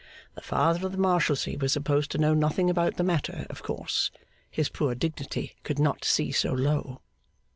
[0.33, 4.09] The Father of the Marshalsea was supposed to know nothing about the matter, of course:
[4.49, 7.01] his poor dignity could not see so low.